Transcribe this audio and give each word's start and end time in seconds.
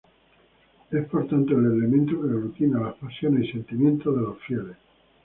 Es 0.89 1.05
por 1.05 1.27
tanto 1.27 1.53
el 1.55 1.63
elemento 1.63 2.13
que 2.19 2.27
aglutina 2.29 2.79
las 2.79 2.95
pasiones 2.95 3.47
y 3.47 3.51
sentimientos 3.51 4.15
de 4.15 4.21
los 4.23 4.39
fieles. 4.39 4.77